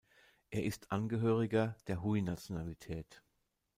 [0.49, 3.21] Er ist Angehöriger der Hui-Nationalität.